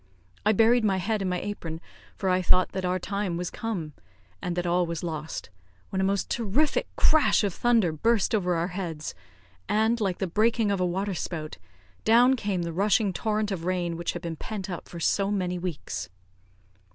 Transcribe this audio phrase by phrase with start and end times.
[0.43, 1.79] I buried my head in my apron,
[2.15, 3.93] for I thought that our time was come,
[4.41, 5.51] and that all was lost,
[5.91, 9.13] when a most terrific crash of thunder burst over our heads,
[9.69, 11.59] and, like the breaking of a water spout,
[12.03, 15.59] down came the rushing torrent of rain which had been pent up for so many
[15.59, 16.09] weeks.